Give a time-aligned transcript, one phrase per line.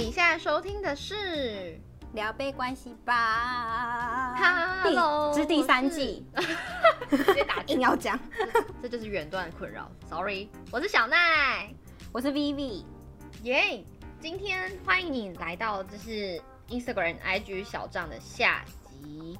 [0.00, 1.78] 你现在收听的是
[2.14, 4.34] 聊杯关系吧
[4.82, 6.24] ，Hello，这是第三季，
[7.10, 8.18] 直接打硬要讲，
[8.80, 11.68] 这就是远端困扰，Sorry，我是小奈，
[12.12, 12.82] 我是 Vivi，
[13.42, 13.84] 耶，yeah,
[14.18, 16.40] 今天欢迎你来到这是
[16.70, 18.64] Instagram IG 小账的下
[19.02, 19.38] 集。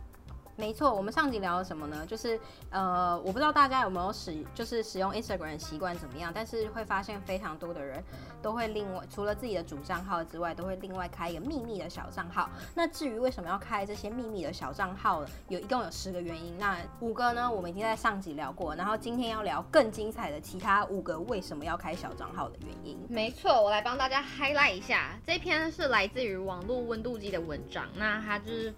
[0.60, 2.04] 没错，我们上集聊了什么呢？
[2.06, 2.38] 就是
[2.68, 8.04] 呃，我不知道大家有没有使，就是使用 Instagram 习惯怎么样，但是会发现非常多的人
[8.42, 12.50] 都会另外除了自己的主账号之外，都会另外开一个秘密的小账号。
[12.74, 16.56] 那至于为什么要开这些秘密的小账号，有一共有十个原因。
[16.58, 22.98] 那五个呢，我们已经在上集聊过，然后今天要聊更精彩的其他五个为什么要开小账号的原因。
[23.08, 28.74] 没错，我来帮大家 highlight 一下，这篇是来自于网络温度计的文章，那它就是。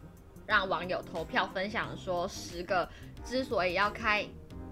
[0.52, 2.86] 让网友投票分享说十个
[3.24, 4.22] 之所以要开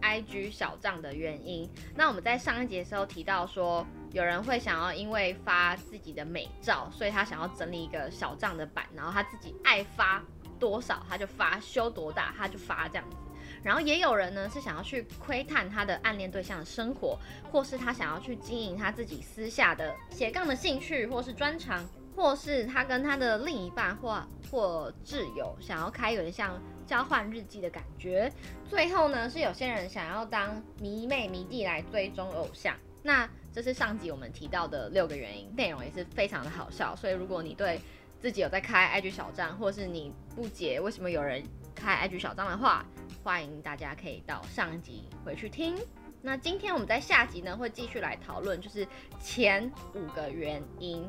[0.03, 1.67] IG 小账的原因。
[1.97, 10.23] 那我们在上一节的时候提到说，有人会想要因为发自己的美照，所以他想要整理一个小账的版，然后他自己爱发
[10.59, 13.17] 多少他就发，修多大他就发这样子。
[13.63, 17.19] 然后也有人呢是想要去窥探他的暗恋对象的生活，
[17.51, 21.83] 或是他想要去经营他自己私下的斜杠的兴趣，或是专长。
[22.21, 28.31] 或是他跟他的另一半或或挚友想要开有点像交换日记的感觉。
[28.69, 32.77] 最后呢，是有些人想要当迷妹迷弟来追踪偶像。
[33.03, 36.95] 那这是上集我们提到的六个原因，内容也是非常的好笑。
[36.95, 37.81] 所以如果你对
[38.21, 41.43] 自己有在开 IG 小账，或是你不解为什么有人
[41.75, 42.85] 开 IG 小账的话，
[43.25, 45.75] 欢迎大家可以到上集回去听。
[46.21, 48.87] 那今天我们在下集呢会继续来讨论，就是
[49.23, 51.09] 前五个原因。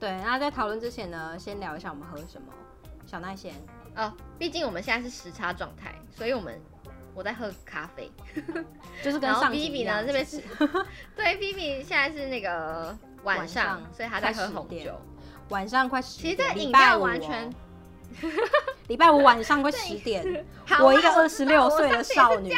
[0.00, 2.48] 对，那在讨论之前呢，先聊一下我们喝什么。
[3.06, 3.52] 小奈先，
[3.96, 6.60] 哦，毕竟我们现在是时差状态，所以我们
[7.12, 8.10] 我在喝咖啡，
[9.02, 10.40] 就是跟上 Vivi 呢这边是，
[11.16, 14.94] 对，Vivi 现在是那个晚上，所以他在喝红酒，
[15.48, 17.52] 晚上快十点，其实这饮料完全，
[18.86, 20.44] 礼拜五晚上快 十点，
[20.80, 22.54] 我一个二十六岁的少女，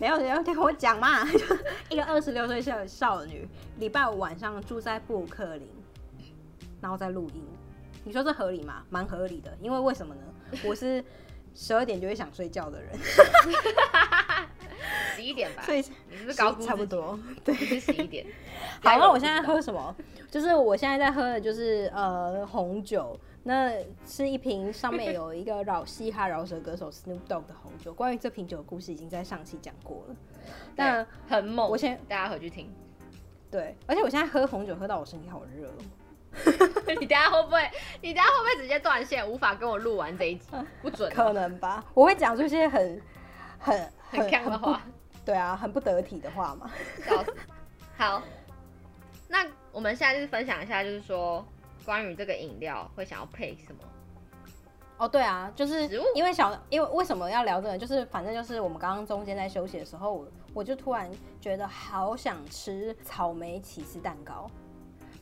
[0.00, 1.24] 没有人要听我讲嘛，
[1.88, 5.68] 一个二十六岁的少女，礼拜五晚上住在布鲁克林。
[6.84, 7.42] 然后再录音，
[8.04, 8.84] 你说这合理吗？
[8.90, 10.20] 蛮合理的，因为为什么呢？
[10.66, 11.02] 我是
[11.54, 12.92] 十二点就会想睡觉的人，
[15.16, 15.62] 十一点吧。
[15.64, 15.78] 所以
[16.10, 16.62] 你是不是高估？
[16.62, 18.26] 差不多，对，十一点。
[18.84, 19.96] 好，那我现在喝什么？
[20.30, 23.72] 就是我现在在喝的就是呃红酒，那
[24.06, 27.94] 是一瓶上面有一个饶嘻哈饶舌歌手 Snoop Dogg 的红酒。
[27.94, 30.16] 关于这瓶酒的故事已经在上期讲过了，
[30.76, 31.66] 但很猛。
[31.66, 32.70] 我先大家回去听。
[33.50, 35.72] 对，而且我现在喝红酒喝到我身体好热。
[37.00, 37.70] 你等下会不会？
[38.00, 40.48] 你等下会不会直接断线，无法跟我录完这一集？
[40.82, 41.84] 不准，可能吧？
[41.94, 43.00] 我会讲出一些很、
[43.58, 44.80] 很、很锵的话。
[45.24, 46.70] 对啊，很不得体的话嘛。
[47.06, 47.34] 笑死。
[47.96, 48.22] 好，
[49.28, 51.44] 那我们现在就是分享一下，就是说
[51.84, 53.80] 关于这个饮料会想要配什么？
[54.96, 57.76] 哦，对啊，就是因为小，因为为什么要聊这个？
[57.76, 64.48] 就是反正就是我们刚刚中间在休息的时候，我我就突然觉得好想吃草莓起司蛋糕。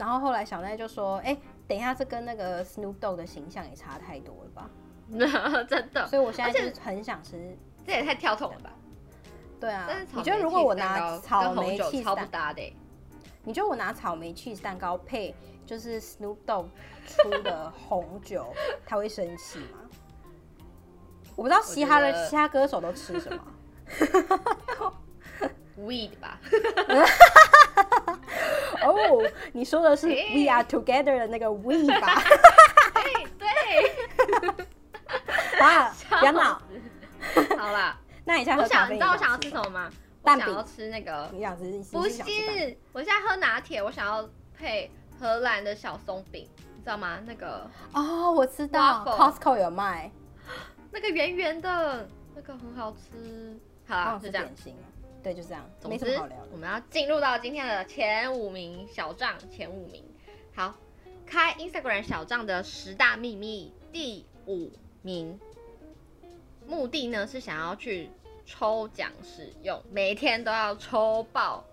[0.02, 4.68] 然后后来小奈就说：“哎、欸，等一下，这跟那个 Snoop Dogg 的形象也差太多了吧？
[5.70, 8.72] ”真的，所以我现在就是很想吃，这也太跳桶了吧？
[9.60, 12.76] 对啊，你觉得如果我拿草莓 cheese 超不搭的、欸？
[13.44, 15.32] 你觉得我拿草莓 cheese 蛋糕配
[15.64, 16.66] 就是 Snoop Dogg
[17.06, 18.52] 出的红酒，
[18.84, 19.78] 他会生气吗？
[21.36, 23.40] 我不知道嘻哈的嘻哈歌手都吃什么
[25.82, 26.38] ，weed 吧。
[28.82, 32.22] 哦，oh, 你说的是 We Are Together 的那个 We 吧？
[32.94, 33.48] 对对。
[35.60, 36.60] 啊，不要闹。
[37.56, 39.90] 好了， 那你现在我想，你知道我想要吃什么吗？
[40.24, 40.46] 蛋饼。
[40.46, 41.30] 我想要吃那个。
[41.32, 41.64] 你想吃？
[41.92, 42.22] 不是，
[42.92, 44.28] 我现在喝拿铁，我想要
[44.58, 44.90] 配
[45.20, 47.20] 荷兰的小松饼，你知道吗？
[47.24, 50.10] 那个哦，oh, 我知道，Costco 有卖，
[50.90, 53.56] 那个圆圆的，那个很好吃。
[53.86, 54.46] 好啦，就这样。
[55.22, 55.64] 对，就这样。
[55.80, 60.04] 总之，我们要进入到今天的前五名小账，前五名。
[60.54, 60.74] 好，
[61.24, 64.70] 开 Instagram 小账的十大秘密，第五
[65.02, 65.38] 名。
[66.66, 68.10] 目的呢是想要去
[68.44, 71.64] 抽奖使用，每天都要抽爆。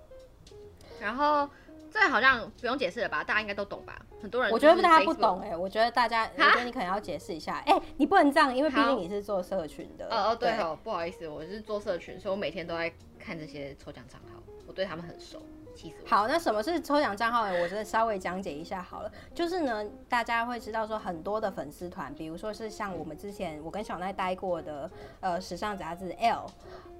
[0.99, 1.49] 然后
[1.91, 3.23] 这好像不用解释了吧？
[3.23, 3.99] 大家应该都懂吧？
[4.21, 7.55] 很多人我觉得大家不懂哎、欸，我觉得大家，我觉得你可能要解释一下。
[7.65, 10.05] 哎、欸，你不能这样，因为毕竟你是做社群的。
[10.07, 12.91] 哦哦，对哦，不好意思，我是做社群，所以我每天都在。
[13.21, 15.43] 看这些抽奖账号，我对他们很熟，
[15.79, 16.09] 气死我。
[16.09, 17.53] 好，那什么是抽奖账号呢？
[17.61, 19.11] 我真的稍微讲解一下好了。
[19.33, 24.89] 就是呢，大家会知道说很多的粉丝团，比如说是像我们之前我跟小奈待过的
[25.21, 26.45] 呃时尚杂志 L，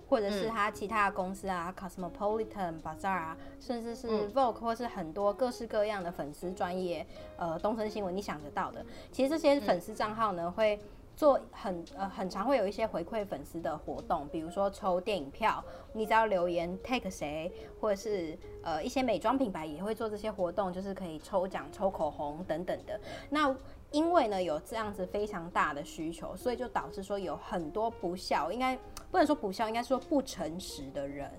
[0.08, 7.06] 或者是他其他的公司啊、嗯、，Cosmopolitan、Bazaar 啊，甚至是 Vogue，、嗯、或是很多各式各样的粉丝专业，
[7.38, 10.80] 呃，东森新闻你想得到的，其实这些粉丝账号呢、嗯、会。
[11.19, 15.62] 做很呃很常会有一些回馈粉丝的活动，比如说抽电影票，
[15.92, 22.98] 你只要留言 tag 谁，或者是呃一些美妆品牌也会做这些活动，就是可以抽奖抽口红等等的。
[23.30, 23.54] 那
[23.92, 28.77] 因为呢有这样子非常大的需求，所以就导致说有很多不孝，应该
[29.12, 31.30] 不能说不孝，应该说不诚实的人，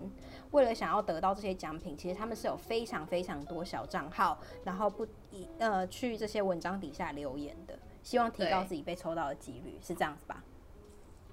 [0.50, 7.78] 为了想要得到这些奖品，其实他们是有非常非常多小账号，然后不一呃去这些文章底下留言的。
[8.02, 10.42] 希望提高自己被抽到的几率，是这样子吧？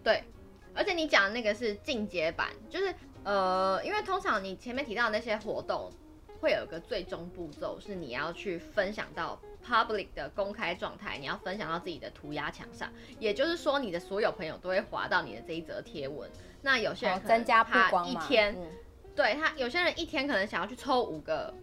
[0.03, 0.23] 对，
[0.73, 2.93] 而且你讲的那个是进阶版，就是
[3.23, 5.91] 呃，因为通常你前面提到的那些活动，
[6.39, 16.29] 会有一个最终步骤，是你要去分享到 public 的公开状态，你要分享到自己的涂鸦墙上，也就是说，你的所有朋友都会划到你的这一则贴文。
[16.61, 18.67] 那有些人增加曝光一天，嗯、
[19.15, 21.53] 对他有些人一天可能想要去抽五个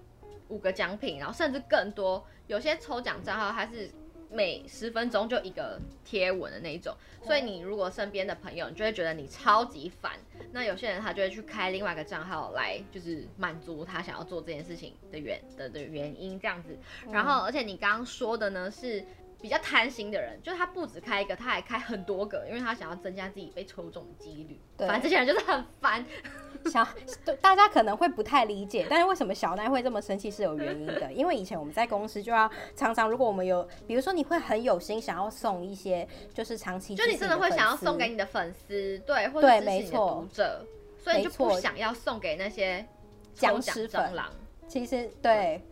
[0.49, 2.27] 五个奖品，然后甚至更多。
[2.47, 3.91] 有些抽奖账号他是。
[4.35, 10.13] 每十分钟就一个贴文的那一种，所以你如果身边的朋友，你就会觉得你超级烦。
[10.53, 16.77] 那有些人他就会去开另外一个账号来，就是满足他想要做这件事情的原的的原因这样子。
[17.11, 19.05] 然后，而且你刚刚说的呢是。
[19.45, 24.59] 比较贪心的人，就是他不止开一个，他还开很多个，因为他想要增加自己被抽中的几率。
[24.75, 26.03] 对，反正这些人就是很烦。
[26.73, 26.83] 小
[27.27, 31.13] 对，大家可能会不太理解，但是为什么小奈会这么生气是有原因的。
[31.13, 40.65] 因为以前我们在公司就要常常，如果我们有，比如说你会很有心想要送一些，就是长期，就你真的会想要送给你的粉丝，对，或者是你的读者，
[40.97, 42.87] 所以你就不想要送给那些
[43.35, 44.31] 僵尸蟑螂。
[44.67, 45.63] 其实对，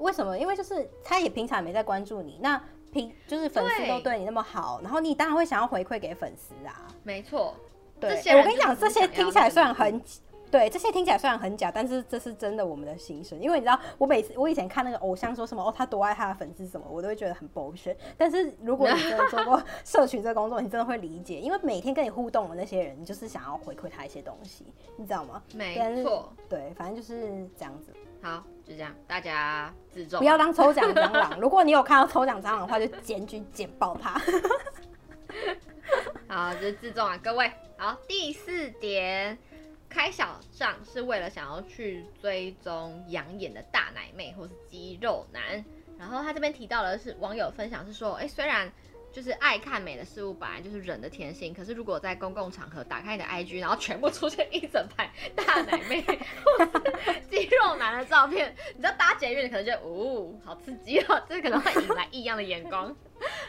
[0.00, 0.38] 为什么？
[0.38, 2.60] 因为就是他也平常没在关注你那。
[2.92, 6.88] 平就是粉丝都对你那么好，然后你当然会想要回馈给粉丝啊。
[7.04, 7.54] 没错，
[8.00, 10.02] 对，我跟你讲，这些听起来虽然很，
[10.50, 13.38] 对，这些听起来虽然很假，但是这是真的我们的心声。
[13.38, 17.94] 因为你知道，我每次我以前看那个偶像说什么哦，他多爱他的粉丝什么，我都会觉得很 bullshit。
[18.18, 24.64] 但是如果你真的做过社群这个工作，你真的会理解， 因为每天跟你互动的那些人，你就是想要回馈他一些东西，
[24.96, 25.40] 你知道吗？
[25.54, 27.94] 没错，对，反正就是这样子。
[28.22, 31.38] 好，就这样，大家自重，不要当抽奖蟑螂。
[31.40, 34.20] 如果你有看到抽奖蟑螂的话，就检举检爆他。
[36.28, 37.50] 好，就是自重啊，各位。
[37.78, 39.38] 好，第四点，
[39.88, 45.64] 开小账是为了想要去追踪养眼的大奶妹或是肌肉男。
[45.98, 48.70] 然后他这边提到的是网友分享是说，哎、欸，虽然。
[49.12, 56.00] 就是爱看美的事物本来就是人的天性，可是如果在公共场合打开你的 IG，然后全部出现一整排大奶妹
[56.44, 62.94] 或是肌肉男的照片，你知道搭捷运可能就哦，好刺激哦，这可能会引来异样的眼光。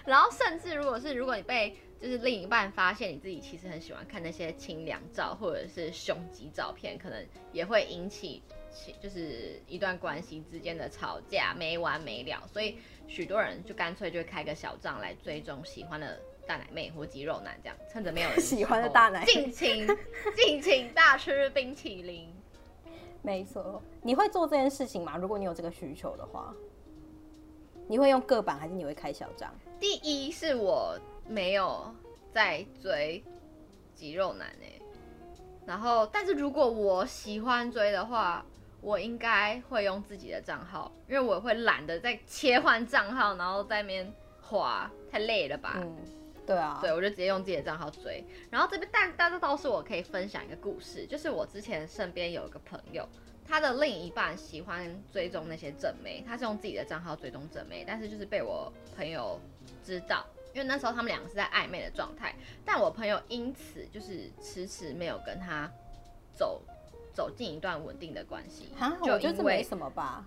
[0.06, 7.24] 然后甚至如果是如果你被就是另一半发现你自己其实很喜欢看那些清凉照或者是胸肌照片，可能
[7.54, 8.42] 也会引起
[9.00, 12.80] 就是一段关系之间的吵架没完没了，所以。
[13.12, 16.18] 许多人就干脆就开个小账来追踪喜欢的
[16.48, 19.86] 大奶妹或肌肉男，这样趁着没有人 喜欢的大奶，尽情
[20.34, 22.34] 尽情大吃冰淇淋。
[23.22, 25.18] 没错，你会做这件事情吗？
[25.18, 26.56] 如果你有这个需求的话，
[27.86, 29.54] 你会用个版还是你会开小账？
[29.78, 30.98] 第一是我
[31.28, 31.94] 没有
[32.34, 33.22] 在追
[33.94, 34.82] 肌肉男哎、欸，
[35.66, 38.46] 然后但是如果我喜欢追的话。
[38.82, 44.12] 我应该会用自己的账号，因为我会懒得再切换账号，然后在那边
[44.42, 45.76] 滑，太累了吧？
[45.78, 45.96] 嗯，
[46.48, 48.26] 对啊，对，我就直接用自己的账号追。
[48.50, 53.08] 然后这边，但但这倒是我可以分享一个故事，就是我之前身边有一个朋友，
[53.48, 59.40] 他的另一半喜欢追踪那些正妹，他是用自己的账号追踪正妹，但是就是被我朋友
[59.84, 62.34] 知道，因为那时候他们两个是在暧昧的状态，
[62.66, 65.72] 但我朋友因此就是迟迟没有跟他
[66.34, 66.64] 走。
[67.14, 68.70] 走进一段稳定的关系，
[69.04, 70.26] 就因为没什么吧，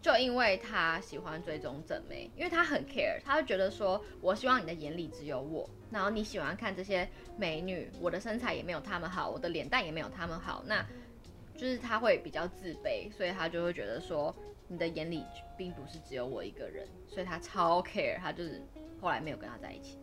[0.00, 10.86] 就因为他喜欢追踪正妹，因为他很 care，他就觉得说，我希望你的眼里只有我，然后你喜欢看这些美女，我的身材也没有他们好，我的脸蛋也没有他们好，那
[11.56, 14.34] 就是他会比较自卑，所以他就会觉得说，
[14.68, 15.24] 你的眼里
[15.56, 18.62] 并不是只有我一个人，所以他超 care，他就是
[19.00, 19.98] 后来没有跟他在一起。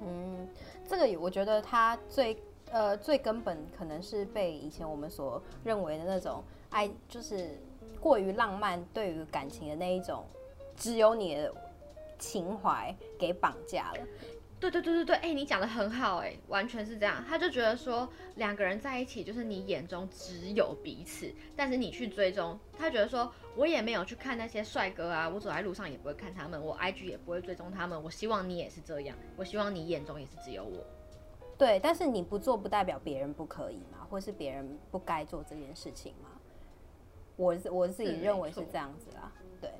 [0.00, 0.48] 嗯，
[0.88, 2.36] 这个我觉得他最。
[2.70, 7.58] 呃，最根本可能是被以前我们所认为的那种爱，就是
[8.00, 10.24] 过于浪漫，对于感情的那一种，
[10.76, 11.54] 只有你的
[12.18, 14.00] 情怀给绑架了。
[14.58, 17.22] 对对对对对，哎、你讲得很好，哎，完全是这样。
[17.28, 28.02] 他就觉得说，两个人在一起就是你眼中只有彼此，但是你去追踪，他觉得说，我也没有去看那些帅哥啊，我走在路上也不会看他们，我 IG 也不会追踪他们。
[28.02, 30.82] 我希望你也是这样，我希望你眼中也是只有我。
[31.58, 36.28] 对，但是你不做不代表别人不可以嘛，或是别人不该做这件事情嘛？
[37.36, 39.32] 我我自己认为是这样子啦。
[39.60, 39.70] 对。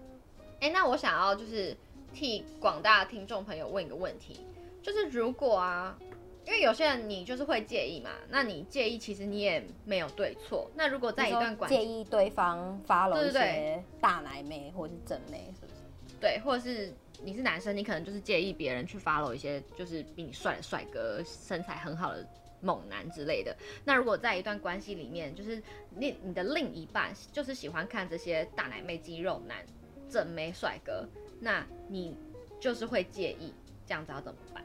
[0.61, 1.77] 哎、欸，那我想要就是
[2.13, 4.41] 替广大听众朋友问一个问题，
[4.83, 5.99] 就是如果啊，
[6.47, 10.71] 因为有些人你就是会介意嘛，那你介意其实你也没有对错。
[10.75, 15.73] 那如果在一段关系，介意对方 follow 一些大奶妹或者是正妹，是不是？
[16.19, 22.27] 对，或者是你是男生，你可能就是介意别人去 follow 一些就是比你帅的帅哥、身材很好的
[22.61, 23.57] 猛男之类的。
[23.85, 29.65] 那如果在一段关系里面，就是你你的另一半就是喜欢看这些大奶妹、肌肉男、
[30.09, 31.07] 正妹、帅哥，
[31.41, 32.17] 那你
[32.61, 33.53] 就是会介意，
[33.87, 34.65] 这样子要怎么办？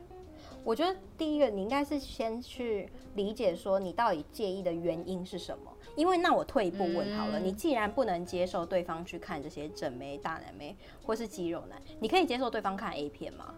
[0.63, 5.71] 我觉得第一个你应该是先去理解说你到底介意的原因是什么。
[5.97, 13.53] 因为那我退一步问好了，嗯，你既然不能接受对方去看这些正妹、大奶妹或是肌肉男，你可以接受对方看 A 片吗？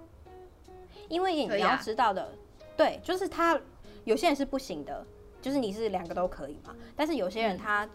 [1.10, 2.34] 因为你要知道的，
[2.76, 3.60] 对，就是他
[4.04, 5.06] 有些人是不行的，
[5.44, 6.76] 就是你是两个都可以嘛。
[6.96, 7.88] 但是有些人他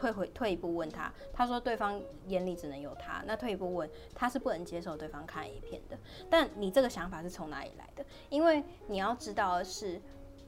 [0.00, 5.98] 退回退一步问他，他说对方眼里只能有他，那退一步问他是不能接受对方看 A 片的。
[6.30, 8.04] 但你这个想法是从哪里来的？
[8.28, 10.00] 因为你要知道的是。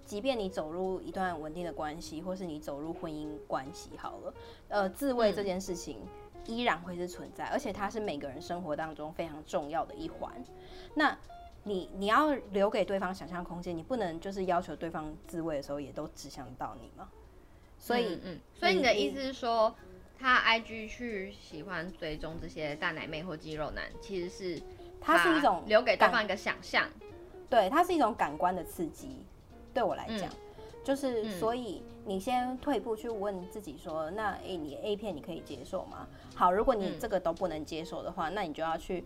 [0.04, 4.34] 即便你走入一段稳定的关系，或是你走入婚姻关系，好了，
[4.68, 6.00] 呃，自慰这件事情
[6.44, 10.32] 依然会是存在，而且它是每个人生活当中非常重要的一环。
[10.92, 11.16] 那
[11.62, 17.08] 你你要留给对方想象空间，你不能就是要求对方自慰的时候也都只想到你吗？
[17.82, 19.74] 所以，嗯，嗯，所以你的意思是说，
[20.16, 24.62] 他 IG 去喜欢追踪这些大奶妹或肌肉男，其实是
[25.00, 26.88] 它是一种留给对方一个想象，
[27.50, 29.26] 对，它是一种感官的刺激。
[29.74, 36.06] 对我来讲，嗯、就是所以你先退一步去问自己说，嗯、那诶，你 A 片你可以接受吗？
[36.36, 39.04] 好，如果你这个都不能接受的话，嗯、那你就要去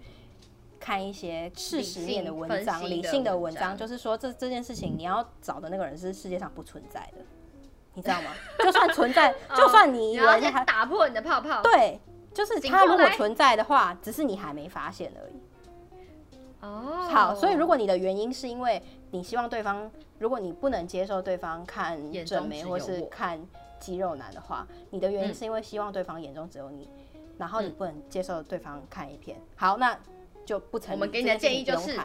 [0.79, 7.25] 看一些事实面的文章，理性，理性的文章，就是说这这件事情你要找的那个人是世界上不存在的，
[7.97, 8.31] 你知道吗？
[8.63, 11.99] 就算存在，就算你以为他打破你的泡泡，对，
[12.33, 15.41] 就是他如果存在的话，只是你还没发现而已。
[16.61, 19.91] 哦，好，所以如果你的原因是因为你希望对方。
[20.19, 23.39] 如果你不能接受对方看正眉或是看
[23.79, 29.39] 肌肉男的话，你的原因是因为希望对方眼中只有你，嗯、然后你不能接受对方看一片。
[29.57, 29.95] 好，那
[30.47, 30.95] 就不成立。
[30.95, 32.01] 我们给你的建议就是，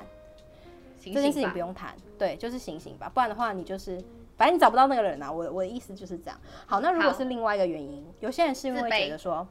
[1.02, 3.10] 这件事情不用谈，对，就是醒醒吧。
[3.14, 4.04] 不然的话，你就是
[4.42, 5.32] 反正你找不到那个人啊。
[5.32, 6.42] 我我的意思就是这样。
[6.66, 9.48] 好，那如果是另外一个原因，有些人是因为觉得说，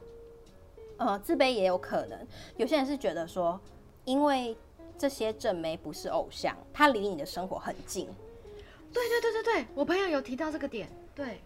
[0.96, 2.18] 呃，自卑也有可能。
[2.56, 3.60] 有些人是觉得说，
[4.04, 4.56] 因为
[4.98, 8.08] 这些正妹不是偶像，他离你的生活很近。
[8.92, 10.88] 对对对对对，我朋友有提到这个点。
[11.14, 11.40] 对，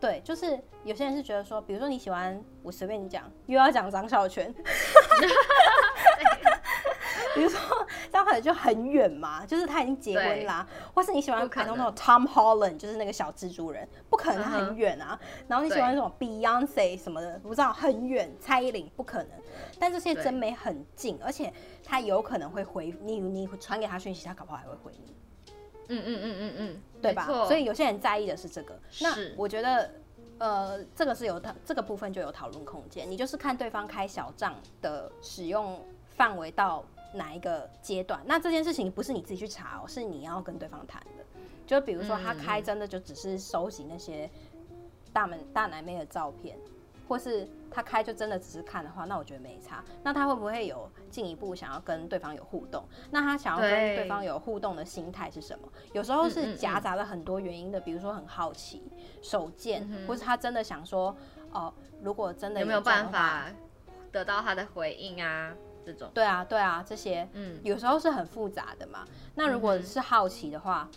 [0.00, 4.50] 对，就是有些人是觉得说，比如说你喜欢，我随便你讲，又要讲张孝全，
[7.34, 7.81] 比如说
[8.40, 15.18] 就很远嘛，就是他已经结婚啦，或是你喜欢看那种 Tom Holland，就是那个小蜘蛛人，不可能很远啊。
[15.20, 15.44] Uh.
[15.48, 19.30] 然后你喜欢那种 Beyonce 什么的，不知道很远，蔡依林不可能。
[19.78, 21.52] 但这些真美很近，而且
[21.84, 25.14] 他有可能会回你，你传给他讯息，他搞不好还会回你。
[25.88, 27.26] 嗯嗯嗯嗯嗯，对吧？
[27.26, 28.78] 所以有些人在意的是这个。
[29.00, 29.90] 那我觉得，
[30.38, 33.10] 呃，这个是有讨这个部分就有讨论空间。
[33.10, 38.20] 你就是看对方开小账的使用范围到哪一个阶段。
[38.24, 41.24] 那这件事情不是你自己去查哦，是你要跟对方谈的。
[41.66, 44.30] 就比如说他开真的就只是收集那些
[45.12, 46.56] 大门大奶妹的照片。
[47.08, 49.84] 或是他开就真的只是看的话，那我觉得没差。
[50.02, 52.82] 那他会不会有进一步想要跟对方有互动？
[53.10, 55.68] 那他想要跟对方有互动的心态是什么？
[55.92, 58.90] 有时候是夹杂了很多原因的，比如说很好奇、
[59.20, 61.10] 手贱，或是他真的想说，
[61.50, 63.46] 哦、呃，如果真的有，有没有办法
[64.10, 65.52] 得到他的回应啊？
[65.84, 69.04] 这种对啊，对啊，这些嗯，有时候是很复杂的嘛。
[69.34, 70.88] 那如果是好奇的话。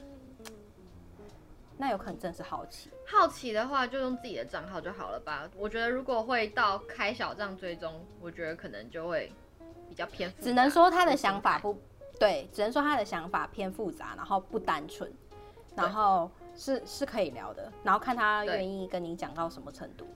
[1.78, 5.46] 那有可能真是好奇，好奇的话就用自己的账号就好了吧。
[5.58, 9.30] 我觉得如果会到开小账追踪，我觉得可能就会
[9.90, 10.34] 比较偏。
[10.40, 11.78] 只能说他的想法不
[12.18, 15.12] 对，只能说他的想法偏复杂，然后不单纯，
[15.76, 20.08] 然后是是可以聊的，然后看他愿意跟你讲到什么程度。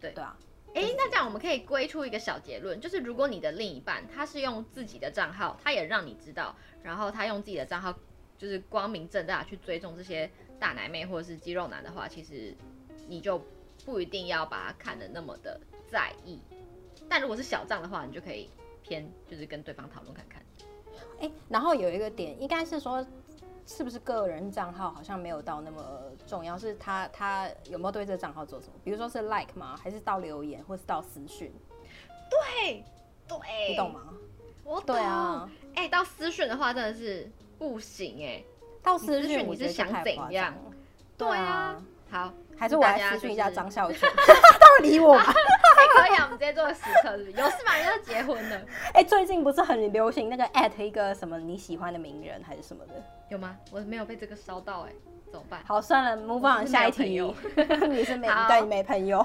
[0.00, 0.34] 对对啊，
[0.78, 7.92] 哎、欸，那这样我们可以归出一个小结论，就是如果你的另一半他是用自己的账号，他也让你知道，然后他用自己的账号
[8.38, 10.30] 就是光明正大去追踪这些。
[10.60, 12.52] 大奶妹或者是肌肉男的话，其实
[13.06, 13.40] 你就
[13.84, 16.40] 不一定要把他看得那么的在意。
[17.08, 18.50] 但如果是小账的话，你就可以
[18.82, 20.42] 偏就是跟对方讨论看看。
[21.20, 23.06] 哎、欸，然后有一个点，应该是说，
[23.68, 25.78] 是不是个人账号好像没有到那么
[26.26, 26.56] 重要？
[26.56, 28.72] 是他他有没有对这个账号做什么？
[28.82, 29.78] 比如说是 like 吗？
[29.80, 31.52] 还是到留言，或是到私讯？
[32.30, 32.82] 对
[33.28, 34.14] 对，你懂吗？
[34.64, 34.96] 我懂。
[34.96, 38.46] 哎、啊欸，到私讯的话真的是不行哎、欸。
[38.82, 40.54] 到私讯你是想怎样？
[41.18, 45.24] 对啊，好，还是我来私讯一下张孝全，他会理我吗？
[45.24, 47.32] 可以啊，我们直接做个时刻，是不是？
[47.32, 47.76] 有事嘛？
[47.76, 48.56] 人家结婚了。
[48.92, 52.94] 哎、欸，最近不是很流行那个艾特一个什么你喜欢的名人还是什么的？
[53.30, 53.56] 有吗？
[53.70, 54.92] 我没有被这个烧到、欸，哎，
[55.30, 55.62] 怎么办？
[55.66, 57.20] 好，算了，move on，下一题。
[57.88, 59.24] 你是没对，你没朋友。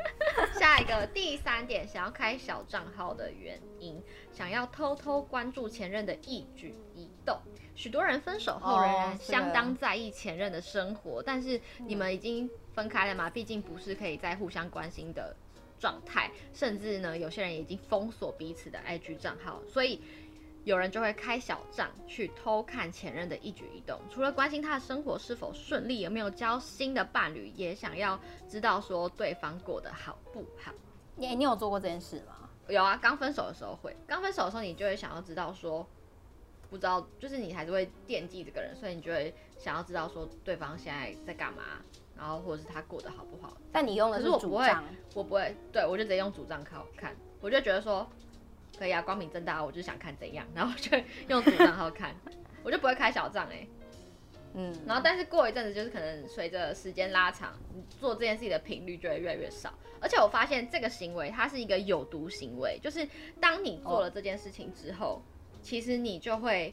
[0.58, 4.02] 下一个第三点，想要开小账号的原因，
[4.32, 7.38] 想要偷偷关注前任的一举一动。
[7.74, 13.28] 许多人分手后仍然相当在意前任的生活，哦、但是你们已经分开了嘛？
[13.30, 15.34] 毕竟不是可以再互相关心的
[15.80, 20.00] 状态，甚至呢，有些人已经封锁彼此的 IG 账号，所以
[20.64, 23.98] 有人就会开小账去偷看前任的一举一动。
[24.10, 30.70] 除了关心他的生活是否顺利，有没有交新的伴侣，也想要知道说对方过得好不好。
[31.16, 32.48] 你你有做过这件事吗？
[32.68, 35.84] 有啊，刚分手的时候会，刚分手的时候你就会想要知道说。
[36.68, 41.62] 不知道，就是你还是会惦记这个人，所以你就会想要知道说对方现在在干嘛，
[42.16, 43.56] 然后或者是他过得好不好。
[43.72, 48.06] 但你用的是主账，我不会，对我就直接用主账号看，我就觉得说
[48.78, 50.96] 可以啊，光明正大，我就想看怎样， 然后我就
[51.28, 52.14] 用主账号看，
[52.64, 53.68] 我就不会开小账哎、欸，
[54.54, 63.08] 嗯，然后但是过一阵子，就是可能随着时间拉长，你做这件事情的频率就会越来越少，而且我发现这个行为它是一个有毒行为，就是
[63.40, 65.20] 当你做了这件事情之后。
[65.20, 65.22] 哦
[65.62, 66.72] 其实你就会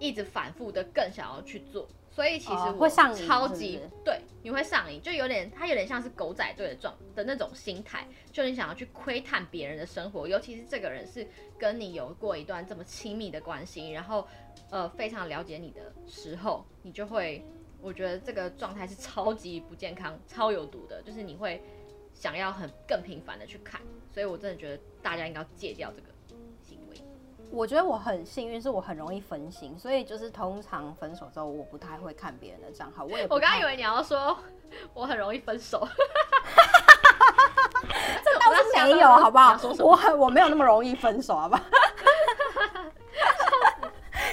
[0.00, 11.26] 一直反复的更想要去做，所以其实我超级对，你会上瘾，就有点它有点像是狗仔队的状的那种心态，就你想要去窥探别人的生活，尤其是这个人是
[11.58, 14.28] 跟你有过一段这么亲密的关系，然后
[14.68, 17.42] 呃非常了解你的时候，你就会，
[17.80, 21.62] 我觉得这个状态是超级不健康、超有毒的，就是你会
[22.12, 23.80] 想要很更频繁的去看，
[24.12, 26.08] 所以我真的觉得大家应该戒掉这个。
[27.52, 33.04] 我觉得我很幸运，是我很容易分心，所以就是通常分手之后，我不太会看别人的账号。
[33.04, 34.34] 我也我刚刚以为你要说
[34.94, 35.86] 我很容易分手，
[38.24, 39.58] 这倒是没有，好不好？
[39.84, 41.62] 我很我没有那么容易分手，好不好？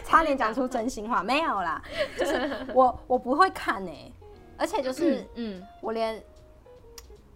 [0.05, 1.81] 差点讲出真心话，没有啦，
[2.17, 4.13] 就是我我不会看呢、欸，
[4.57, 6.23] 而且就是嗯，我连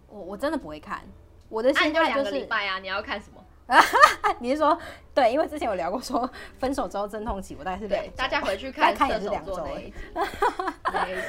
[0.08, 1.02] 我我真的不会看，
[1.50, 3.33] 我的心态就是两个礼拜啊，你要看什么？
[3.66, 3.80] 啊，
[4.40, 4.78] 你是说
[5.14, 5.32] 对？
[5.32, 9.92] 因为之前有聊过，说分手之后阵痛期，我大概是两，大家回去看看也是两周没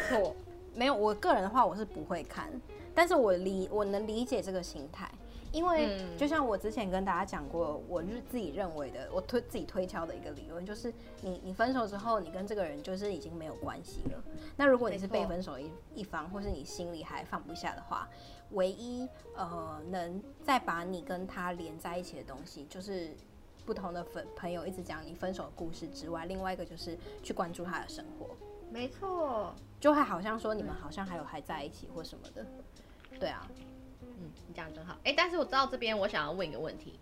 [0.10, 0.36] 错，
[0.76, 2.50] 没有，我个人的话我是不会看，
[2.94, 5.10] 但是我理我能理解这个心态，
[5.56, 14.22] 因为就像我之前跟大家讲过，我是自己认为的，我推自己推敲的一个理论，就是你你分手之后，你跟这个人就是已经没有关系了。
[14.58, 18.08] 那如果你是被分手一一方，或是你心里还放不下的话。
[18.52, 23.10] 唯一呃能再把你跟他连在一起的东西，就是
[23.66, 28.36] 不同的粉朋友一直讲你分手的故事之外，另外一个就是去关注他的生活。
[28.70, 32.46] 没错，就会好像说你们好像还有还在一起或什么的。
[33.20, 33.66] 对啊，嗯，
[34.48, 34.94] 你讲得真好。
[35.04, 37.00] 哎、欸，但是我知道这边我想要问一个问题：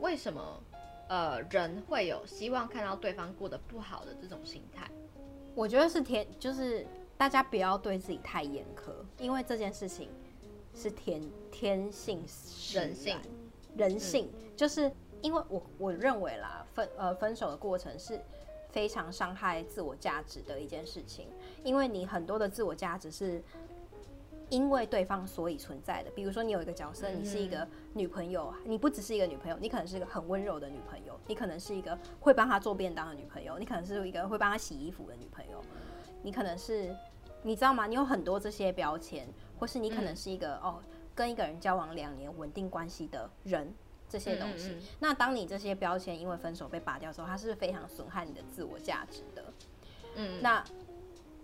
[0.00, 0.62] 为什么
[1.08, 4.90] 呃人会有希望看到对方过得不好的这种心态？
[5.54, 10.08] 我觉得是天，就是大家不要对自己太严苛，因为这件事情。
[10.72, 12.24] 是天天性
[12.72, 13.18] 人性，
[13.76, 14.90] 人性、嗯、就是
[15.20, 18.18] 因为我我认为啦，分呃分手的过程是
[18.70, 21.26] 非常伤害自我价值的一件事情，
[21.64, 23.42] 因为你很多的自我价值是
[24.50, 26.10] 因为对方所以存在的。
[26.10, 35.62] 比如说你有一个角色，你是一个女朋友，你不只是一个女朋友，你可能是一个很温柔的女朋友，你可能是一个会帮他做便当的女朋友，你可能是一个会帮他洗衣服的女朋友，
[36.22, 36.94] 你可能是
[37.42, 37.86] 你知道吗？
[37.86, 39.26] 你有很多这些标签。
[39.60, 40.82] 或是你可能是一个、嗯、哦，
[41.14, 43.70] 跟一个人交往两年稳定关系的人，
[44.08, 44.70] 这些东西。
[44.70, 49.44] 嗯嗯嗯，那当你这些标签因为分手被拔掉之后，它是非常损害你的自我价值的。
[50.14, 50.64] 嗯，那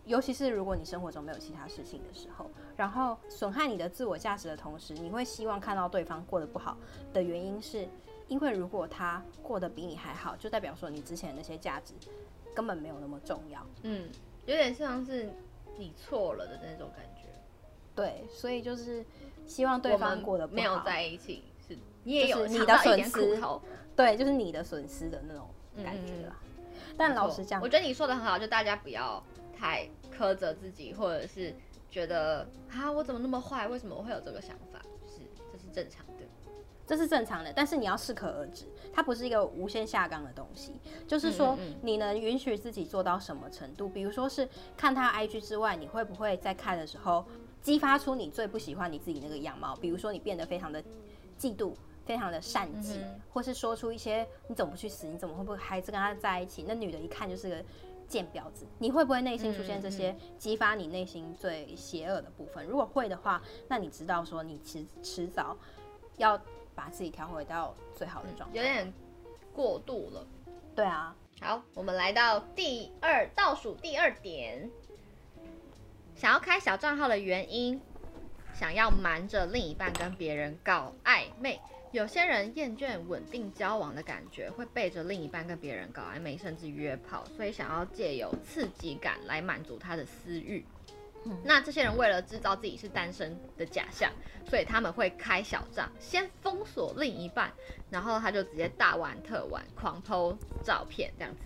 [0.07, 6.77] 尤其是如果你生活中没有其他事情的时候，然后损害你的自我价值的同时，你会希望看到对方过得不好
[7.13, 7.87] 的原因，是
[8.29, 11.93] 因为如果他过得比你还好，就代表说你之前的那些价值
[12.55, 13.67] 根本没有那么重要。
[13.83, 14.09] 嗯，
[14.47, 15.29] 有点像是
[15.77, 17.29] 你错了的那种感觉。
[17.95, 19.05] 对，所以就是
[19.47, 23.41] 希望对方过得不好，没有在一起，是你也有你的损失，
[23.97, 25.49] 对，就是你的损失的那种
[25.83, 26.37] 感觉啦。
[26.45, 29.23] 嗯、但老实讲，我觉得你说的很好，就大家不要
[29.59, 31.55] 太苛责自己，或者是
[31.91, 33.67] 觉得啊，我怎么那么坏？
[33.69, 34.81] 为什么我会有这个想法？
[35.01, 36.25] 就是这是正常的，
[36.87, 37.53] 这是正常的。
[37.55, 40.75] 但是你要适可而止，它不是一个无限下岗的东西。
[41.07, 43.89] 就是说，你能允许自己做到什么程度？
[43.89, 47.25] 比如说是看他 IG 之外，你会不会在看的时候？
[47.63, 50.81] 激发出你最不喜欢你自己那个样貌，比如说你变得非常的
[51.37, 56.65] 嫉妒，非常的善己，嗯、或是说出一些你怎么不去死，你怎么会不会还是跟他在一起？
[56.69, 57.65] 那女的一看就是个
[58.09, 58.67] 贱婊子？
[58.79, 62.65] 你会不会内心出现这些激发你内心最邪恶的部分？
[62.67, 65.57] 如果会的话，那你知道说你迟迟早
[66.17, 66.41] 要
[66.75, 68.93] 把自己调回到最好的状态，有点
[69.53, 70.27] 过度了。
[70.75, 74.71] 对啊，好，我们来到第二倒数第二点，
[76.15, 77.81] 想要开小账号的原因，
[78.55, 81.61] 想要瞒着另一半跟别人搞暧昧。
[81.97, 90.63] 有些人厌倦稳定交往的感觉，会背着另一半跟别人搞暧昧，甚至约炮，所以想要借由刺激感来满足他的私欲。
[91.25, 91.35] 嗯。
[91.43, 94.13] 那这些人为了制造自己是单身的假象，
[94.47, 97.51] 所以他们会开小账，先封锁另一半，
[97.89, 101.45] 然后他就直接大玩特玩，狂 po 照片这样子。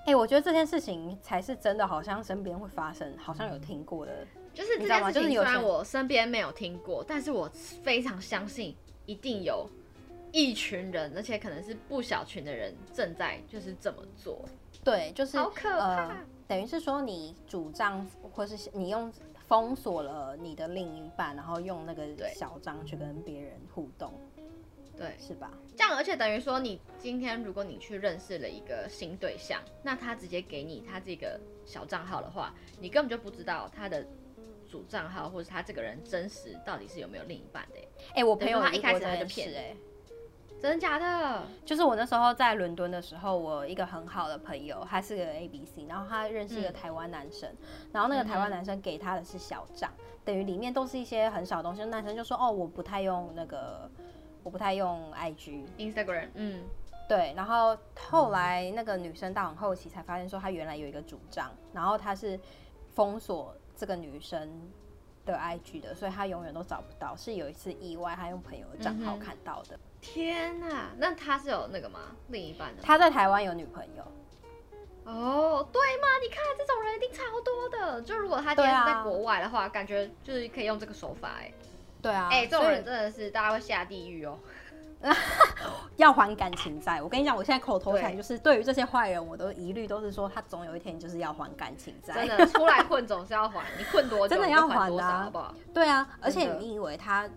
[0.00, 4.26] 哎、欸，我觉得这件事情才是真的，好像身边会发生，好像有听过的。
[4.52, 7.50] 就是这件事情，虽然我身边没有听过，但是我
[7.82, 8.76] 非常相信。
[9.06, 9.68] 一定有
[10.32, 14.44] 一群人，而且可能是不小群的人正在就是这么做。
[14.84, 16.08] 对，就是好可怕。
[16.08, 16.16] 呃、
[16.46, 19.10] 等于是说，你主张，或是你用
[19.48, 24.12] 封锁了你的另一半，然后用那个小张去跟别人互动，
[24.96, 25.50] 对，是吧？
[25.76, 34.06] 这样，而且等于说，你今天如果你去认识了一个新对象，那他直接给你他这个小账号的话，你根本就不知道他的。
[34.76, 37.80] 主账号或者他这个人真实到底是有没有另一半的？
[38.10, 39.74] 哎、欸，我朋友他一开始他就骗哎，
[40.60, 41.42] 真的假的？
[41.64, 51.82] 就是我那时候在伦敦的时候，我一个很好的朋友，他是个 ABC，然后他认识一个台湾男生，嗯、然后那个台湾男生给他的是小账，嗯、等于里面都是一些很小的东西。
[51.86, 53.90] 男生就说：“哦，我不太用那个，
[54.42, 56.64] 我不太用 IG、Instagram。”嗯，
[57.08, 57.32] 对。
[57.34, 57.76] 然后
[58.10, 62.38] 后来那个女生到很后期才发现说，他原来有一个主账，然后他是
[62.94, 63.56] 封锁。
[63.76, 64.70] 这个女生
[65.24, 67.14] 的 IG 的，所以她永远都找不到。
[67.16, 69.76] 是有一次意外，她用朋友的账号看到的。
[69.76, 72.16] 嗯、天哪，那他是有那个吗？
[72.28, 72.82] 另一半的？
[72.82, 74.04] 他在台湾有女朋友。
[75.04, 76.08] 哦，对吗？
[76.22, 78.02] 你看这种人一定超多的。
[78.02, 81.52] 就如果他今天是在国外的话，啊、感觉就是可以用这个手法哎。
[82.02, 84.38] 对啊，哎，这种人真的是大家会下地狱哦。
[85.96, 92.26] 要还感情债，我跟你讲，我现在口头禅就是对于这些坏人，我都一律都是说，他总有一天就是要还感情债。
[92.26, 95.54] 真的，出来混总是要还，你混多久 真的要还的，好不好？
[95.72, 97.28] 对啊，而且你以为他，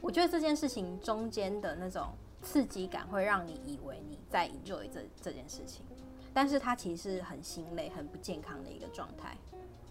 [0.00, 2.08] 我觉得这件事情中间的那种
[2.42, 5.84] 刺激感会让你以为你在 enjoy 这这件事情，
[6.32, 9.36] 但是他其实是很心累、很不健康的一个状态，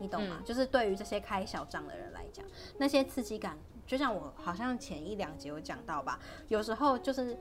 [0.02, 0.38] 你懂吗？
[0.40, 2.44] 嗯、就是对于这些开小账的人来讲，
[2.78, 3.56] 那些刺激感。
[3.86, 7.38] 就像我好像前一两集有讲到吧，有时候就是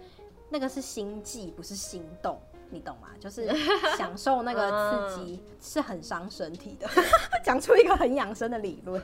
[0.49, 3.09] 那个是心悸，不是心动，你懂吗？
[3.21, 3.49] 就是
[3.97, 4.69] 享受那个
[5.15, 6.89] 刺激是很伤身体的。
[7.45, 9.01] 讲出一个很养生的理论，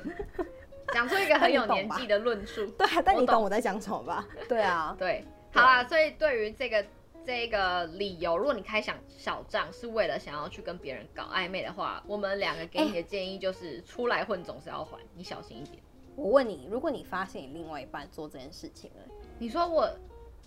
[0.92, 2.66] 讲出一个很有年纪的论述。
[2.76, 4.26] 对，但你懂我在讲什么吧？
[4.48, 5.84] 对啊，对，好啊。
[5.84, 6.84] 所以对于这个
[7.26, 15.82] 这个理由，如果你开小小账是为了想要去跟别人搞暧昧的话，我们两个给你的建议就是：出来混总是要还，你小心一点。
[16.14, 19.02] 我问你，如果你发现你另外一半做这件事情了，
[19.40, 19.90] 你说我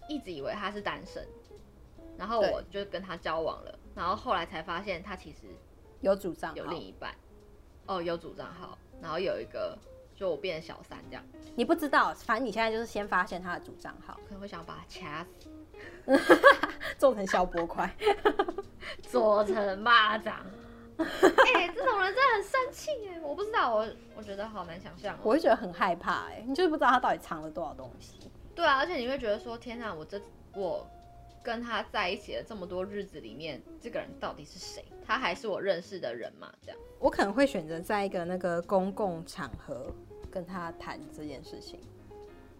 [0.08, 1.28] 一直以为他是单身，
[2.18, 5.40] 然后我就跟他交往了，然后后来才发现他其实
[6.00, 7.14] 有主账号，有另一半，
[7.88, 9.78] 哦，有主账号，然后有一个
[10.16, 11.24] 就我变成小三这样，
[11.58, 15.50] 你不知道，反正你现在就是先发现他的主账号，可能会想把他掐死，
[16.98, 17.94] 做成小波块，
[19.04, 20.34] 做成蚂蚱。
[21.00, 23.20] 哎、欸，这种人真的很生气哎！
[23.22, 23.88] 我不知道，我
[24.18, 28.30] 我觉得好难想象，我会觉得很害怕哎，你就是不知道他到底藏了多少东西。
[28.54, 30.22] 对啊，而且你会觉得说，天哪，我这
[30.54, 30.86] 我
[31.42, 34.84] 跟他在一起的这么多日子里面，这个人到底是谁？
[35.06, 36.52] 他还是我认识的人吗？
[36.62, 39.96] 这样，我可能会选择在一个那个公共场合
[40.30, 41.80] 跟他谈这件事情，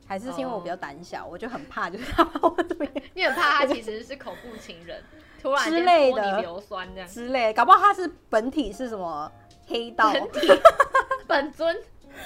[0.10, 2.94] 还是因为我比较胆小，我就很怕，就是他把我怎么样？
[3.14, 5.02] 你很怕他其实是恐怖情人。
[5.40, 9.32] 突然之类的硫酸这样之类，搞不好他是本体是什么
[9.68, 10.48] 黑道本体
[11.28, 11.82] 本尊，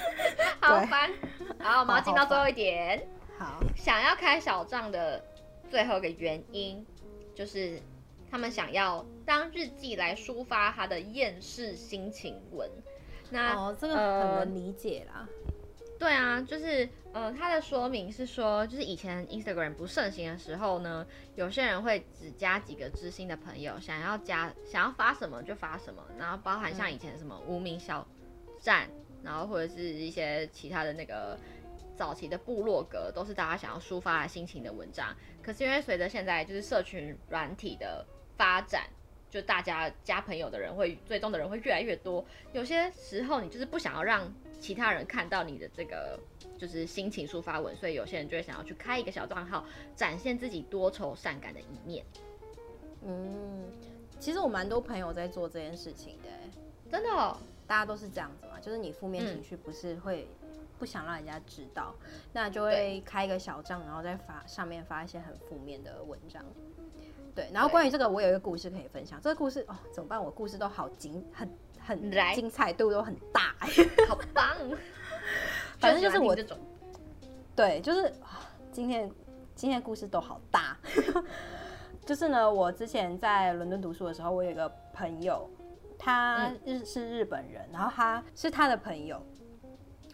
[0.60, 1.10] 好烦。
[1.60, 3.06] 好，我们要进到最后一点。
[3.38, 5.22] 好，好，想要开小账的
[5.68, 6.84] 最后一个原因，
[7.34, 7.78] 就是
[8.30, 12.68] 他们想要当日记来抒发他的厌世心情文。
[13.30, 15.28] 那哦，这个很能理解啦。
[15.28, 15.44] 呃
[15.96, 28.06] 对啊，就是，呃，他的说明是说，就是以前 Instagram 不盛行的时候呢，有些人会只加几个知心的朋友，想要加，想要发什么就发什么，然后包含像以前什么无名小
[28.60, 28.88] 站，
[29.22, 31.38] 然后或者是一些其他的那个
[31.96, 35.14] 早期的部落格，都是大家想要抒发心情的文章。
[35.42, 38.04] 可是因为随着现在就是社群软体的
[38.36, 38.82] 发展，
[39.30, 44.30] 就大家加朋友的人会追踪的人会越来越多，有些时候你就是不想要让。
[44.60, 46.18] 其他人看到你的这个
[46.56, 49.64] 就是心情抒发文，所以有些人就会想要去开一个小账号，
[49.94, 52.04] 展现自己多愁善感的一面。
[53.02, 53.64] 嗯，
[54.18, 56.28] 其实我蛮多朋友在做这件事情的，
[56.90, 57.36] 真的哦，
[57.66, 60.26] 大家都是这样子嘛，就是你负面情绪不是会
[60.78, 66.42] 不想让人家知道，嗯、那就会开一个小账，然后再发上面发一些很负面的文章。
[67.34, 69.20] 对，然后关于这个，我有一个故事可以分享。
[69.20, 70.24] 这个故事哦，怎么办？
[70.24, 71.50] 我故事都好紧，很
[71.84, 73.54] 很精彩度都很大，
[74.08, 74.56] 好棒。
[75.78, 76.58] 反正就是我这种，
[77.54, 78.12] 对，就是
[78.72, 79.10] 今天
[79.54, 80.76] 今天故事都好大。
[82.04, 85.48] 就是呢，我之前在伦敦读书的时候，我有一个朋友，
[85.98, 89.24] 他日是日本人，然后他是他的朋友，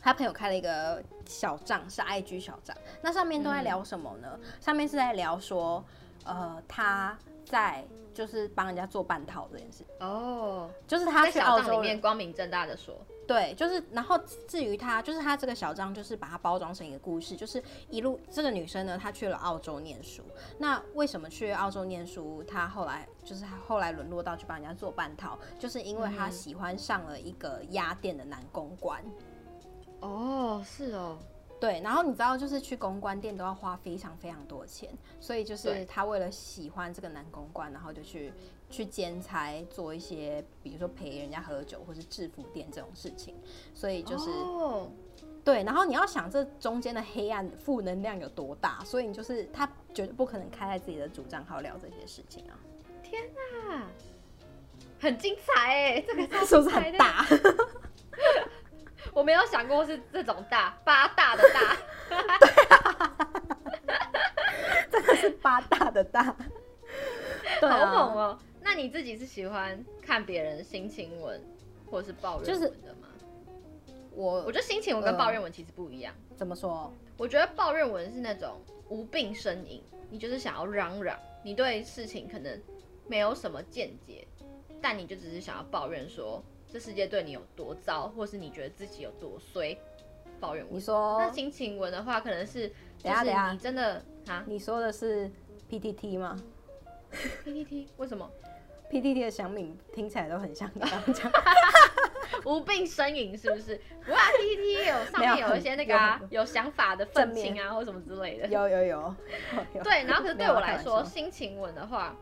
[0.01, 4.29] 他朋友开了一个小账，是 IG 小账，那上面都在聊什么呢？
[4.41, 5.85] 嗯、上面是在聊说。
[6.25, 7.19] 呃，他
[7.51, 7.85] 在
[8.15, 12.95] 就是帮人家做半套这件事哦，oh, 就是他去澳洲里面光明正大的说，
[13.27, 20.23] 对，就是然后至于他，就是他这个小张就是把它包装成一个故事，就是一路这个女生呢，她去了澳洲念书，
[20.59, 22.43] 那为什么去澳洲念书？
[22.45, 29.03] 她后来就是她后来沦落到去帮人家做半套，就是因为她喜欢上了一个鸭店的男公关。
[30.01, 31.19] 哦，oh, 是哦。
[31.61, 38.33] 对，然后你知道，就是去公关店都要花非常非常多钱，所以就是他为了喜欢这个男公关，然后就去
[38.71, 43.35] 去兼差做一些，比如说陪人家喝酒或是制服店这种事情，
[43.75, 44.89] 所以就是、oh.
[45.45, 52.57] 对，然后你要想这中间的黑暗负能量有多大，所以你就是他绝对不可能开在自己的主账号聊这些事情啊！
[53.03, 53.23] 天
[53.69, 53.87] 哪，
[54.99, 57.27] 很精彩哎，这个 是不是很大？
[59.21, 61.77] 我没有想过是这种大八大的大，
[64.91, 66.35] 真的是八大的大，
[67.61, 68.39] 对啊、好猛哦！
[68.63, 71.39] 那你自己是喜欢看别人心情文
[71.91, 73.09] 或者是抱怨文的吗？
[74.13, 76.15] 我我觉得心情文跟抱怨文其实不一样。
[76.31, 76.91] 呃、怎么说？
[77.19, 82.59] 我觉得抱怨文是那种无病呻吟，你就是想要嚷嚷，你对事情可能
[83.07, 84.27] 没有什么见解，
[84.81, 86.43] 但你就只是想要抱怨说。
[86.73, 89.77] 这世界对你有多糟，或是你觉得自己有多衰，
[90.39, 90.75] 抱怨我。
[90.75, 92.69] 你说那心情文的话，可能是
[93.03, 94.45] 等下等下，你真的啊？
[94.47, 95.31] 你说的是
[95.69, 96.41] PTT 吗
[97.45, 98.31] ？PTT 为什么
[98.91, 101.31] ？PTT 的小敏听起来都很像你刚刚讲
[102.47, 103.81] 无病呻吟，是不是？
[104.07, 108.47] 不啊，PTT 有上面有一些那个、啊、有，有想法的愤青啊，或什么之类的。
[108.47, 109.15] 有有有。
[109.75, 112.17] 有 对，然后可是对我来说，心情文的话，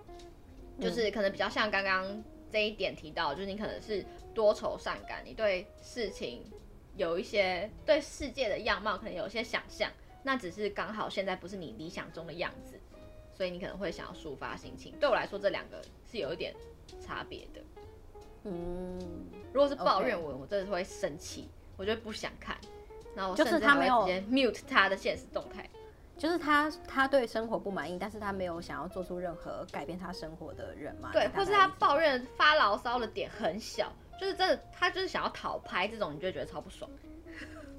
[0.80, 4.04] 就是可能比较像刚刚这一点提到，就是你可能是。
[4.34, 6.44] 多愁善感，你对事情
[6.96, 9.90] 有一些对世界的样貌可能有一些想象，
[10.22, 12.78] 那只是刚好现在不是你理想中的样子，
[13.34, 14.94] 所以你可能会想要抒发心情。
[15.00, 16.54] 对我来说，这两个是有一点
[17.04, 17.60] 差别的。
[18.44, 22.56] 嗯，如果是抱怨文.我真的会生气，我就不想看，
[23.16, 25.68] 然后我甚至还会直接 mute 他的现实动态。
[26.18, 31.10] 就是他，他对生活不满意，但是他没有想要做出任何改变他生活的人嘛？
[31.12, 36.90] 对，或是他抱怨发牢骚的点很小，就是真的，他就是想要讨拍这种，你就觉得超不爽。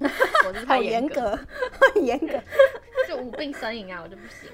[0.00, 1.38] 我是太严格，
[1.94, 2.40] 很严格，
[3.06, 4.48] 就无病呻吟啊，我就不行。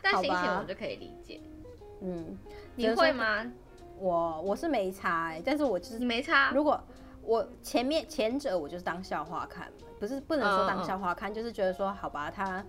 [0.00, 1.40] 但心情我就可以理解。
[2.00, 2.38] 嗯，
[2.76, 3.44] 你会吗？
[3.98, 6.52] 我我是没差、欸，但是我就是你没差。
[6.54, 6.80] 如果
[7.22, 12.64] 我前面前者我就是当笑话看，不是不能说当笑话看，嗯、就是觉得说好吧，他。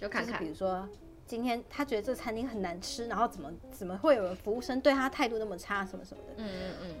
[0.00, 0.88] 就看看，比如说
[1.26, 6.34] 今天他觉得这餐厅很难吃，然后怎么怎么会有人服务生对他态度那么差，什么什么的。
[6.38, 6.96] 嗯嗯嗯。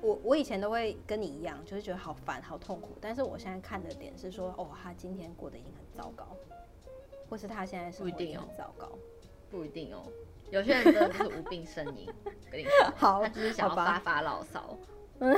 [0.00, 2.96] 我我以前都会跟你一样，就是觉得好烦、好痛苦。
[3.00, 6.24] 但是我现在看的点是说，哦，他今天过得已经很糟糕，
[7.28, 8.88] 或是他现在是不一定很糟糕。
[9.50, 10.04] 不一定哦，
[10.50, 12.08] 有些人真的就是无病呻吟。
[12.50, 14.74] 跟你说， 好，他只是想要发发牢骚。
[15.18, 15.36] 嗯。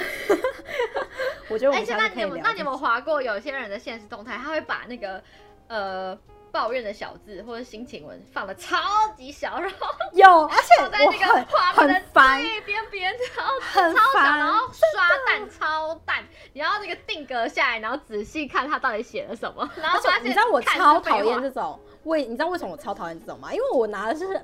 [1.51, 4.37] 我觉得我们而且那你们那你有没有滑过有些人的现实动态？
[4.37, 5.21] 他会把那个
[5.67, 6.17] 呃。
[6.53, 8.77] 抱怨的小字或者心情文放的超
[9.17, 23.53] 级小，然后有，而且在那个画面的最边边，然后超小，然后刷淡超淡，然后那个定格下来，然后仔细看他到底写了什么，然后发现你知道我超讨厌这种，为你知道为什么我超讨厌这种吗？
[23.53, 24.41] 因为我拿的是。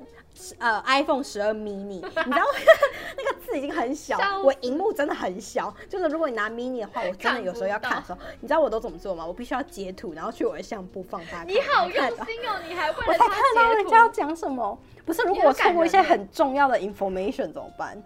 [0.59, 2.23] 呃，iPhone 十二 mini，你知道
[3.17, 5.73] 那个字已经很小，我荧幕真的很小。
[5.87, 9.25] 就是如果你拿 mini 的话，我真的有时候要看的时候，你知道我都怎么做吗？
[9.25, 11.43] 我必须要截图，然后去我的相簿放大。
[11.43, 14.77] 你好用心哦，你还会我才看到人家要讲什么？
[15.05, 18.01] 不是，如果我错过一些很重要的 information 怎么办？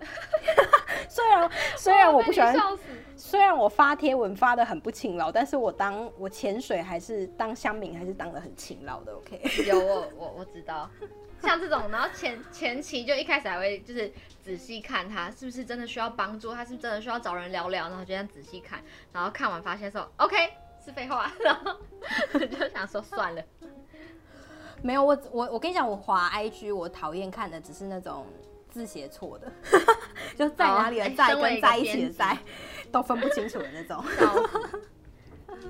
[1.09, 2.55] 虽然 虽然我不喜欢，
[3.15, 9.13] 虽然我发贴文发的很不勤劳，但是我当我潜水还是当乡民还是当的很勤劳的。
[9.13, 10.89] OK，有我我我知道。
[11.41, 14.09] 像这种，然后前前期就一开始还会就是
[14.41, 20.35] 仔细看他是不是真的需要帮助，他是不是真的需要找人聊聊，然后就这样仔细看，然后看完发现说 OK
[20.83, 21.75] 是废话，然后
[22.33, 23.43] 我就想说算了，
[24.81, 28.25] 没有我我我跟你讲，我滑 IG 我讨厌看的只是那种
[28.73, 29.51] 字写错的，
[30.36, 32.38] 就在哪里的在跟在一起的在
[32.91, 34.03] 都分不清楚的那种。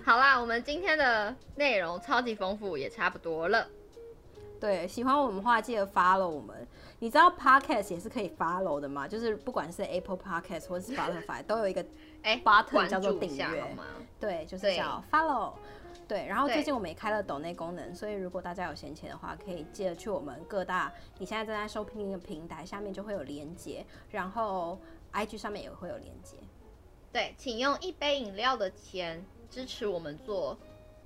[0.04, 3.68] 好啦，我们今天的内容超级丰富，也差不多了。
[4.60, 6.66] 对，喜欢我们的话，记得 follow 我们。
[7.00, 9.06] 你知道 Podcast 也是可以 follow 的吗？
[9.06, 11.86] 就是不管是 Apple Podcast 或者是 Spotify，都有一个
[12.22, 13.46] 哎 button 叫做订阅。
[14.22, 15.52] 对，就是叫 follow。
[16.08, 24.80] 对，然后最近我们也开了抖内功能，所以如果大家有闲钱的话，可以记得去我们各大你现在正在收听的平台下面就会有连接，然后
[25.14, 26.38] IG 上面也会有连接。
[27.12, 30.58] 对，请用一杯饮料的钱支持我们做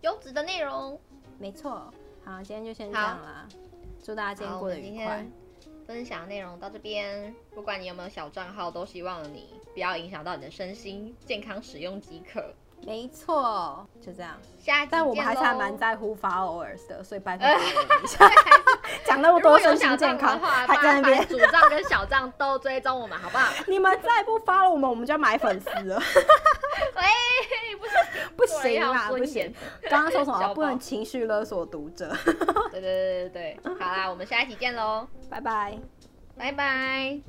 [0.02, 1.00] 优质的内容。
[1.38, 3.48] 没错，好，今天就先这样啦。
[4.04, 5.26] 祝大家今天过得愉快。
[5.86, 12.54] 分享内容到这边，不管你有没有小账号，都希望你不要影响到你的身心健康，使用即可。
[12.86, 14.38] 没错，就这样。
[14.60, 17.48] 下一，但我们还是还蛮在乎 followers 的，所以拜托
[18.04, 18.30] 一下。
[19.06, 23.52] 讲那么多身心健康，还在那边主账跟小账都追踪我们，好不好？
[23.68, 25.98] 你们再不 follow 我们，我们就要买粉丝了。
[26.96, 27.04] 喂，
[27.78, 29.54] 不行不行啦，不行。
[29.90, 30.54] 刚刚说什么？
[30.54, 32.16] 不能情绪勒索读者。
[32.72, 35.78] 对对对对对，好啦，我们下一期见喽，拜拜，
[36.38, 37.20] 拜拜。